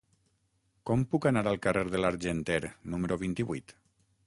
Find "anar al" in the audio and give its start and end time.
1.31-1.59